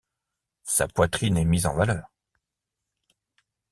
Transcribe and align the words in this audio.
Sa 0.63 0.87
poitrine 0.87 1.37
est 1.37 1.45
mise 1.45 1.67
en 1.67 1.75
valeur. 1.75 2.09